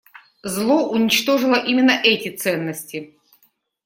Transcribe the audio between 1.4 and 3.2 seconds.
именно эти ценности.